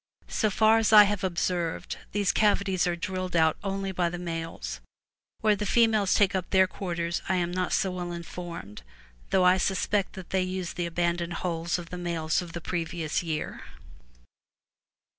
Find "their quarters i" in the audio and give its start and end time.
6.49-7.35